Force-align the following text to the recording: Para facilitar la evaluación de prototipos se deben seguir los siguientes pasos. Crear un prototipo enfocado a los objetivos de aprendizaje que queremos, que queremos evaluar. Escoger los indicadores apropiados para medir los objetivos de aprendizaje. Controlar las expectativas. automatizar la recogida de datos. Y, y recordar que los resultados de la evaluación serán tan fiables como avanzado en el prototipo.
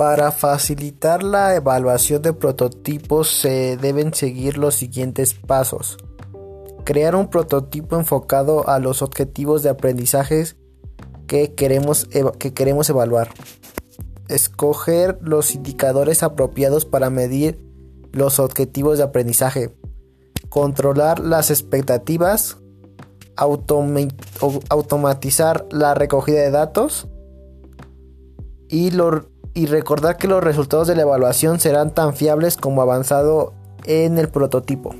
Para 0.00 0.32
facilitar 0.32 1.22
la 1.22 1.54
evaluación 1.54 2.22
de 2.22 2.32
prototipos 2.32 3.28
se 3.28 3.76
deben 3.76 4.14
seguir 4.14 4.56
los 4.56 4.74
siguientes 4.74 5.34
pasos. 5.34 5.98
Crear 6.84 7.14
un 7.14 7.28
prototipo 7.28 7.96
enfocado 7.96 8.66
a 8.66 8.78
los 8.78 9.02
objetivos 9.02 9.62
de 9.62 9.68
aprendizaje 9.68 10.46
que 11.26 11.54
queremos, 11.54 12.08
que 12.38 12.54
queremos 12.54 12.88
evaluar. 12.88 13.28
Escoger 14.28 15.18
los 15.20 15.54
indicadores 15.54 16.22
apropiados 16.22 16.86
para 16.86 17.10
medir 17.10 17.62
los 18.10 18.38
objetivos 18.38 18.96
de 18.96 19.04
aprendizaje. 19.04 19.76
Controlar 20.48 21.18
las 21.18 21.50
expectativas. 21.50 22.56
automatizar 23.36 25.66
la 25.70 25.92
recogida 25.92 26.40
de 26.40 26.50
datos. 26.50 27.06
Y, 28.66 28.92
y 29.54 29.66
recordar 29.66 30.16
que 30.16 30.28
los 30.28 30.42
resultados 30.42 30.86
de 30.86 30.94
la 30.94 31.02
evaluación 31.02 31.60
serán 31.60 31.94
tan 31.94 32.14
fiables 32.14 32.56
como 32.56 32.82
avanzado 32.82 33.52
en 33.84 34.18
el 34.18 34.28
prototipo. 34.28 34.94